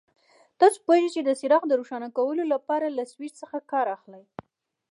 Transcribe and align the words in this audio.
تاسو 0.59 0.77
پوهېږئ 0.85 1.09
چې 1.15 1.21
د 1.23 1.29
څراغ 1.39 1.63
د 1.67 1.73
روښانه 1.79 2.07
کولو 2.17 2.43
لپاره 2.53 2.87
له 2.97 3.03
سویچ 3.11 3.33
څخه 3.41 3.57
کار 3.71 3.87
اخلي. 3.97 4.23